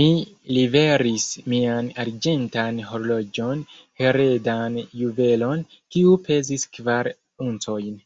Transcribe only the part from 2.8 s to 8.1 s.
horloĝon, heredan juvelon, kiu pezis kvar uncojn.